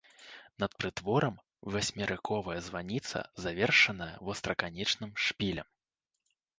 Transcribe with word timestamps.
Над 0.61 0.71
прытворам 0.83 1.35
васьмерыковая 1.75 2.57
званіца, 2.71 3.17
завершаная 3.47 4.11
востраканечным 4.27 5.11
шпілем. 5.29 5.67